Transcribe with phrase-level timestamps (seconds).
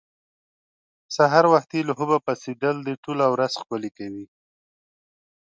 [1.15, 4.25] سهار وختي له خوبه پاڅېدل دې ټوله ورځ ښکلې کوي.